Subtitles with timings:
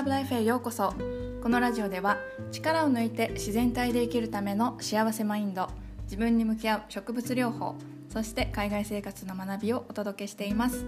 [0.00, 0.94] ラブライフへようこそ。
[1.42, 2.16] このラジオでは
[2.52, 5.68] 力を抜いて自然体で生きるための幸せマインド
[6.04, 7.74] 自分に向き合う植物療法
[8.08, 10.86] そして海外生活の学びをお届けしています。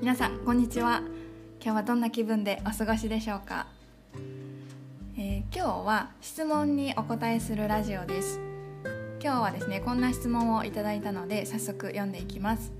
[0.00, 1.02] 皆さんこんにちは。
[1.62, 3.68] 今日はどんな気分でお過ごしでしょうか、
[5.16, 8.40] えー、今日は質問にお答えするラジオです。
[9.22, 12.72] 今日はですねこんな質問をいただいたので早速読んでいきます。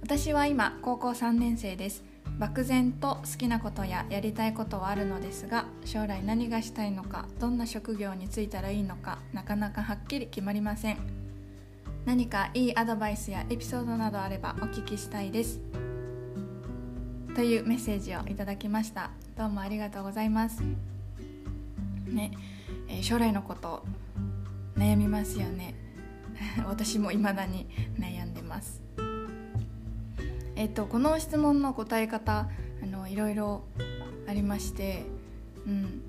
[0.00, 2.15] 私は今高校3年生です。
[2.38, 11.26] 漠然と好きなことややりたいことはあるのですが将来何がしたいのかどんな職業に就いたらいいのかなかなかはっきり決まりません。
[12.06, 15.60] 何かいいアドバイスやエピソードなどあればお聞きしたいです。
[17.34, 19.10] というメッセージをいただきました。
[19.36, 20.62] どうもありがとうございます。
[22.06, 22.30] ね、
[22.88, 23.82] えー、将来のこと
[24.76, 25.74] 悩みますよね。
[26.64, 27.66] 私も未だに
[27.98, 28.80] 悩んでます。
[30.56, 32.48] えっと、この質問の答え方
[32.82, 33.62] あのいろいろ
[34.26, 35.04] ありまして、
[35.66, 36.02] うん。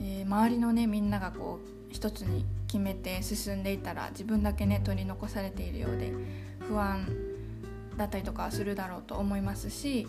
[0.00, 6.12] えー、周りのねみんながこう一つに決めて進んでいたら自分だけね取り残されているようで
[6.68, 7.06] 不安
[7.96, 10.06] だったりとかするだろうと思いますし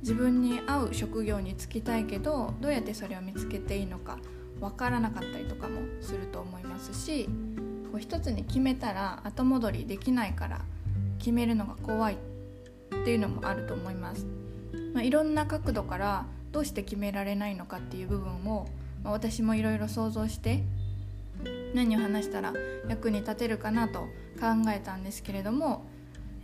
[0.00, 4.18] 自分に合う職業に就きたいけどどうやってそれを見つけていいのか
[4.60, 7.26] 分からなかったりとかもすると思いますし
[7.92, 10.60] こう一つに決めたら後戻りできないから
[11.18, 12.16] 決めるのが怖いっ
[13.06, 14.26] ていうのもあると思います、
[14.92, 18.66] まあ、いろんな角度からどうして決められないのかっていう部分を、
[19.04, 20.64] まあ、私もいろいろ想像して
[21.72, 22.52] 何を話したら
[22.88, 24.00] 役に立てるかなと
[24.40, 25.84] 考えたんですけれども、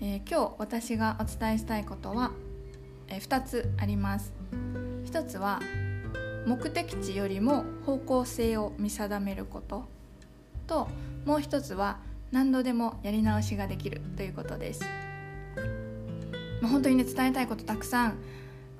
[0.00, 2.30] えー、今日私がお伝えしたいことは、
[3.08, 4.32] えー、2つあります。
[5.06, 5.60] 1つは
[6.46, 9.88] 目的地よりも方向性を見定めること。
[10.68, 10.86] と
[11.24, 11.98] もう一つは
[12.30, 14.84] 何度でもやり直しができるということです。
[16.62, 18.14] まあ、本当にね伝えたいことたくさん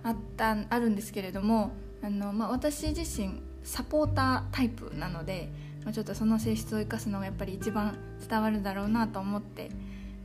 [0.04, 1.72] あったあるんですけれども
[2.03, 5.50] あの、まあ、私自身サポータータイプなので、
[5.84, 7.98] ま、ちょっとその性質を生かすのがやっぱり一番
[8.28, 9.70] 伝わるだろうなと思って、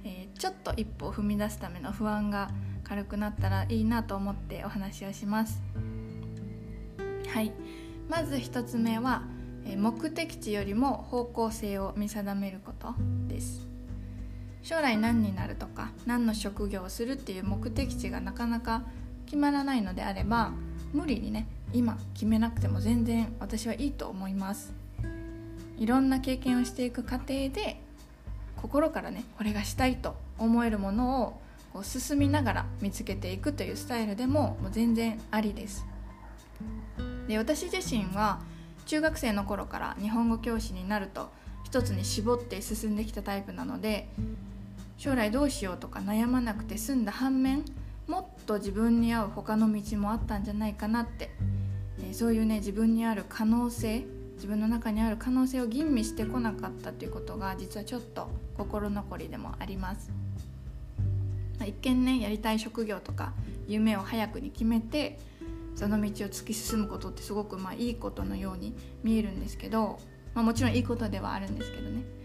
[0.03, 2.51] えー、ちょっと一歩踏み出すための不安が
[2.83, 5.61] 軽くなったらいいなと思ってお話をします。
[7.27, 7.51] はい。
[8.07, 9.23] まず1つ目は
[9.75, 12.93] 目的地よりも方向性を見定めること
[13.27, 13.66] です。
[14.67, 18.83] 将来何になるとか何の職業をするっていう目的地がなかなか
[19.25, 20.51] 決まらないのであれば
[20.91, 24.73] 無理にね今決めなくても全然私はいいと思います。
[25.77, 27.79] いろんな経験をしていく過程で
[28.57, 31.41] 心からねこれがしたいと思えるものを
[31.71, 35.85] こう進みながら見つけていくというスタイルでももう全然ありです。
[37.29, 38.41] で私自身は
[38.85, 41.29] 中学生の頃から日本語教師になると
[41.63, 44.09] 一つに絞って進んできたタイプなので
[44.97, 47.63] 将来どうしようとか悩まなくて済んだ反面
[48.07, 51.29] もっと自分に合う他の道もあったんじゃないかなって、
[52.03, 54.05] え、そういうね自分にある可能性
[54.35, 60.11] 自分の中にある可能性を吟味してこなかったということが実はちょっと心残りでもあります、
[61.65, 63.33] 一見ねやりたい職業とか
[63.67, 65.19] 夢を早くに決めて
[65.75, 69.99] その道を突き進むことってすごくまあいいことのように見えるんですけど、
[70.33, 72.16] まあ、もちろんいいことではあるんですけどね。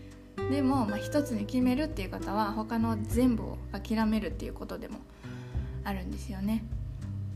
[0.51, 4.99] でも、まあ、一つに決めるっていう方は他の全部を諦めるっていうことでも
[5.85, 6.65] あるんですよね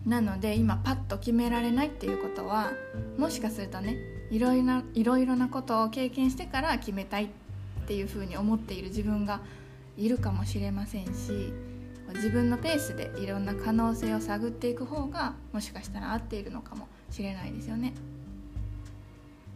[0.05, 2.73] なので今パッと決められないっていうことは
[3.19, 3.97] もしかするとね
[4.31, 7.29] いろいろないろいろなことを経験してから決めたいっ
[7.87, 9.41] ていうふうに思っている自分が
[9.97, 11.53] いるかもしれませんし
[12.15, 17.93] 自分のペースでいろんな可能性を探っていく方がもしかしたら合っているのかもしれないですよね。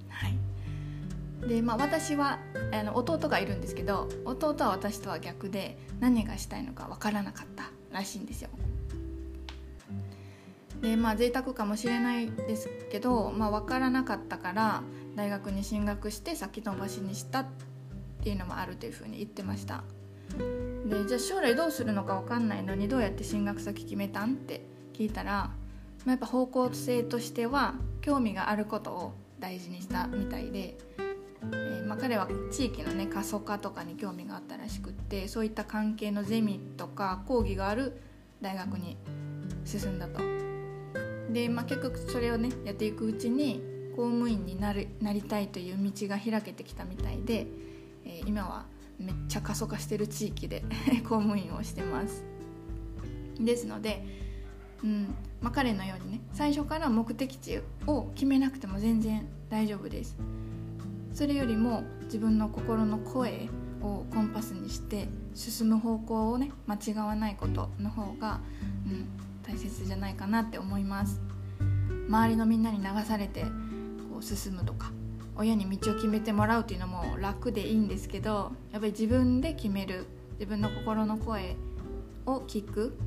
[0.09, 0.50] はい
[1.47, 2.39] でまあ、私は
[2.71, 8.51] あの弟がいるんですけど弟は私とは逆で何がしたいのか分からなかったらしいんですよ。
[10.83, 14.83] でまあ贅沢かもしれないですけど、まあ、分からなかったから
[15.15, 17.47] 大学に進学して先延ばしにしたっ
[18.23, 19.83] ていうのもあるというふうに言ってました
[20.87, 24.65] でじゃあ将来どうするのか分かんないのにどうやって進学先決めたんって
[24.95, 25.53] 聞いたら、ま
[26.07, 30.79] あ、やっぱ方向性としては興味があることを大事にしたみたいで
[31.53, 38.01] えー、まあ、彼は地域のね過疎化とかに興味があったらしくってそういった関係のゼミとか講義がある
[38.41, 38.97] 大学に
[39.65, 40.21] 進んだと。
[41.33, 43.63] で、まあ、結局それをねやっていくうちに
[43.97, 47.47] 公務員になるなりたいという道が開けてきたみたいで、
[48.05, 48.65] えー、今は
[48.99, 50.63] めっちゃ過疎化してる地域で
[51.09, 52.25] 公務員をしてます。
[53.39, 54.05] ですので、
[54.85, 60.17] うんまあ、彼のようにね最初から目的地を決めなくても全然大丈夫です。
[61.13, 63.49] それよりも自分の心の声
[63.83, 68.41] をコンパスにして進む方向をね間違わないことの方が、
[68.87, 69.07] うん、
[69.43, 71.21] 大切じゃないかなって思います
[72.09, 73.43] 周りのみんなに流されて
[74.11, 74.93] こう進むとか
[75.37, 81.57] 親に道を決めてもらうっていうのも楽でいいんですけどやっぱり自分で決める自分の心の声
[82.27, 82.99] を聞く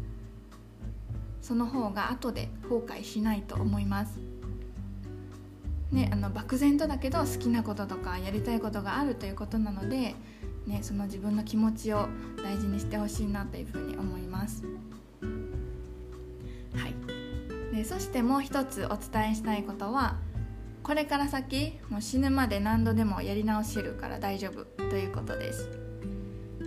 [1.42, 4.18] その方が後で後悔しないと思います。
[5.94, 10.16] ね、あの漠然とだけど好きなこととかやりたいことがあるということなので、
[10.66, 12.08] ね、その自分の気持ちを
[12.44, 14.64] 大事にしてほしいなというふうに思います。
[16.76, 20.18] はい、でそしてもう一つお伝えしたいことは
[20.82, 25.70] これから先もう死ぬまで何度でもやり直せるから大丈夫ということです。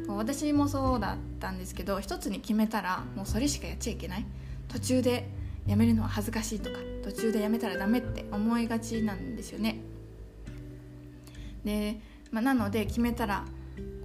[0.07, 4.27] 私もそうだったんですけど一つに決めたらもうそれしかやっちゃいけない。
[4.69, 5.29] 途中で
[5.67, 9.81] やめるのは恥ずかしいとか途中でやめたらダメって思いがちなんですよね。
[11.65, 13.45] で、まあ、なので決めたら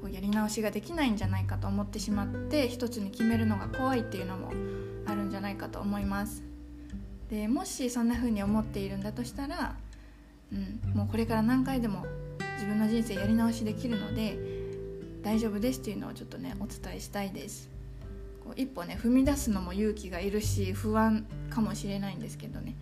[0.02, 4.52] こうやり直しができないんじゃないかと思ってしまって一つに決めるのが怖いっていうのも
[5.06, 6.44] あるんじゃないかと思います。
[7.30, 9.76] でもしそんな風に思っているんだとしたら
[10.54, 12.06] うん、もうこれから何回でも
[12.56, 14.38] 自分の人生やり直しできるので
[15.24, 17.71] 大丈夫ですっていうのをちょっとねお伝えしたいです。
[18.52, 22.76] う一歩ね踏み出すのも勇気がいるし不安かもしれないんですけどね。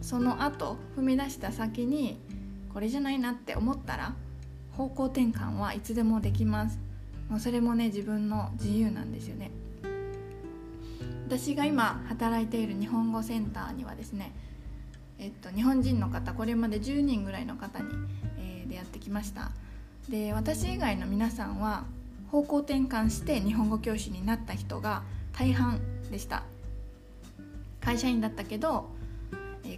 [0.00, 2.18] その後踏み出した先に
[2.72, 4.14] これじゃないなって思ったら
[4.72, 6.78] 方向転換はいつでもできます。
[7.28, 9.50] もうそれもね自分の自由なんですよね。
[11.28, 14.32] 私が今働いている日本語センターにはですね
[15.22, 17.88] えっと、日本人の方これまで10人ぐらいの方に、
[18.38, 19.52] えー、出会ってきました。
[20.08, 21.84] で私以外の皆さんは
[22.32, 25.02] 方向転換して日本語教師になった人が
[25.32, 25.80] 大半
[26.10, 26.44] でした。
[27.82, 28.88] 会社員だったけど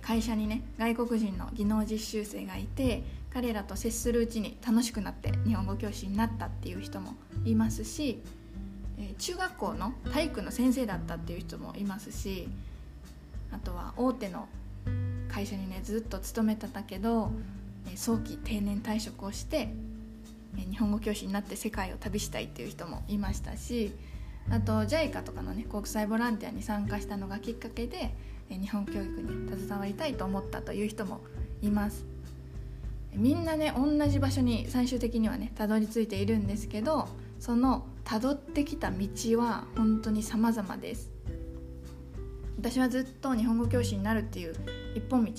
[0.03, 3.03] 会社にね外国人の技能実習生がいて
[3.33, 7.15] 彼らと接するうちに楽しくなって日本語教師になったっていう人も
[7.45, 8.23] いますし
[9.19, 12.49] 中学校の体育の先生だったっていう人もいますし
[13.51, 14.49] あとは大手の
[15.29, 17.31] 会社にねずっと勤めてたけど
[17.97, 19.71] 早期定年退職をして
[20.57, 23.93] 日本語教師になって世界を旅したいっていう人もいましたし
[24.51, 28.15] あと JICA とかのね国際ボランティアに参加したのがきっかけで
[28.51, 31.21] 日本教育に携わりたいと思ったという人も
[31.63, 32.05] います。
[33.15, 37.09] みんなね同じ場所に最終的にはねたどり着いているんですけど
[37.39, 39.07] そのたどってきた道
[39.39, 41.11] は本当に様々です。
[42.59, 44.55] 私はずっと日本語教師になるっていう
[44.95, 45.33] 一本道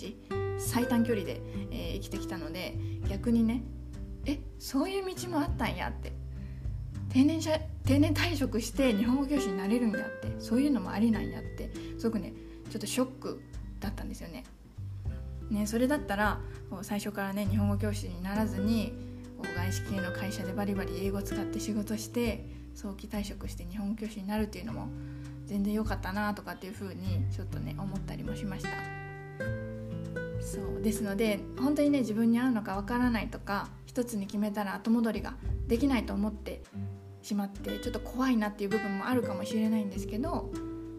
[0.57, 1.41] 最短距離で、
[1.71, 2.77] えー、生きてきたので
[3.09, 3.63] 逆にね
[4.25, 6.13] えそういう道もあったんやって。
[7.09, 10.35] 定年者定年退職して日本語教師になれるんやって。
[10.39, 11.71] そういうのもありなんやって。
[11.97, 12.33] すごくね
[12.69, 13.41] ちょっとショック
[13.79, 14.43] だったんですよね。
[15.49, 16.39] ねそれだったら
[16.81, 18.93] 最初からね日本語教師にならずに
[19.55, 24.87] 外資系の会社でバリバリ英語使って仕事して早期退職して日本語教師になるっていうのも
[25.45, 28.69] 全然良かったなとかっていう風にちょっとね思ったりもしました。
[30.41, 30.81] そう。
[30.81, 35.35] ですので本当にね自分に合うのかわからないとか一つに決めたら後戻りが
[35.67, 36.61] できないと思って
[37.21, 40.51] しまってちょっと怖いなっていう部分もあるかもしれないんですけど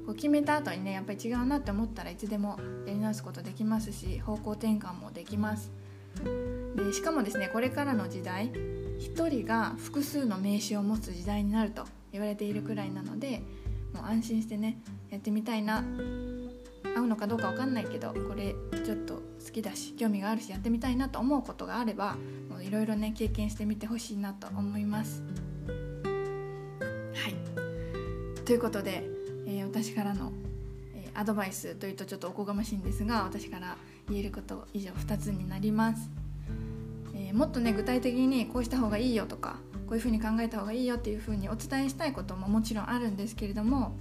[0.07, 5.71] こう決めた後にねやっぱり違うなって思ったらいつでもやり直すことできますし方向転換もできます。
[6.75, 13.43] でしかもですねこれからの時代1人が複数の名刺を持つ時代になると言われているくらいなので
[13.93, 14.79] もう安心してね
[15.11, 15.85] やってみたいな
[16.97, 19.21] 合うのかどうか分かんないけどこれちょっと好
[19.53, 22.17] きだし興味があるしやってみたいなと思うことがあれば
[22.63, 25.23] いろいろね経験してみてほしいなと思います。
[27.15, 27.37] はい
[28.45, 29.05] ということで、
[29.47, 30.33] えー、私からの、
[30.95, 33.77] えー、アドバイスというとちょっとおこがましいんですが私から
[34.09, 36.11] 言えること以上2つになります。
[37.15, 43.93] えー、もっとね具体的にこうした方がいいよとかこういうふうに考えた方がいいよっていうふうにお伝えしたいことももちろんあるんですけれども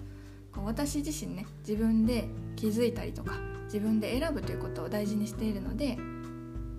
[0.63, 3.33] 私自身ね自分で気づいたりとか
[3.65, 5.97] 自分で選ぶということを大事にしているので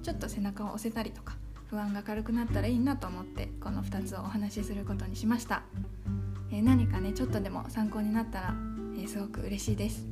[0.02, 1.34] ちょっと背中を押せたりとか
[1.68, 5.62] 不安が軽くなったらいいなと思ってこの2つをお話しすることにしました、
[6.52, 8.54] えー、何かねちょっとでも参考になったら、
[8.96, 10.06] えー、すごく嬉しいです。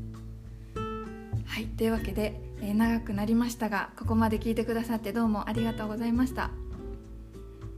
[1.47, 6.51] はいというわけで、えー、長くなりましたがここまで聞いてくださってどうもありがとうございました。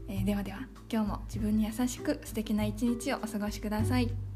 [0.09, 4.26] え、ではでは今日も自分に優しく素敵な一日をお過ごしください。